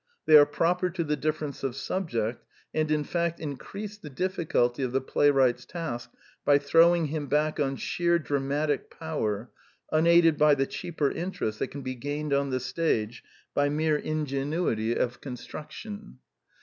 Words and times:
They 0.25 0.35
are 0.35 0.47
proper 0.47 0.89
to 0.89 1.03
the 1.03 1.15
difference 1.15 1.63
of 1.63 1.75
subject, 1.75 2.43
and 2.73 2.89
in 2.89 3.03
fact 3.03 3.39
increased 3.39 4.01
the 4.01 4.09
difficulty 4.09 4.81
of 4.81 4.93
the 4.93 4.99
playwright's 4.99 5.63
task 5.63 6.09
by 6.43 6.57
throwing 6.57 7.05
him 7.09 7.27
back 7.27 7.59
on 7.59 7.75
sheer 7.75 8.17
dramatic 8.17 8.89
power, 8.89 9.51
unaided 9.91 10.39
by 10.39 10.55
the 10.55 10.65
cheaper 10.65 11.11
interest 11.11 11.59
that 11.59 11.67
can 11.67 11.83
be 11.83 11.93
gained 11.93 12.33
on 12.33 12.49
the 12.49 12.59
stage 12.59 13.23
by 13.53 13.69
mere 13.69 13.95
ingenuity 13.97 14.93
of 14.95 15.21
con 15.21 15.33
lyo 15.35 15.37
The 15.37 15.37
Quintessence 15.37 15.45
of 15.45 15.45
Ibsenism 15.45 15.45
struction. 15.45 16.19